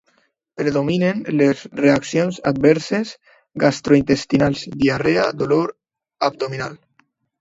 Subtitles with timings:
[0.59, 3.11] Predominen les reaccions adverses
[3.65, 5.75] gastrointestinals: diarrea, dolor
[6.31, 6.79] abdominal.